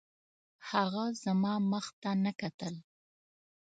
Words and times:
هغه 0.69 1.03
زما 1.23 1.53
مخ 1.71 1.85
ته 2.01 2.11
نه 2.23 2.31
کتل 2.41 2.75